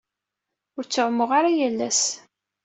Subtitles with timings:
[0.77, 2.01] Ur ttɛummuɣ ara yal ass.